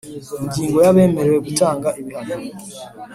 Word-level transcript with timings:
Ingingo 0.43 0.77
ya 0.83 0.89
Abemerewe 0.93 1.39
gutanga 1.47 1.87
ibihano 1.99 2.37